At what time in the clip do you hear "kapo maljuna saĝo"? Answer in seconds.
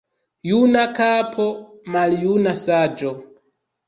0.99-3.13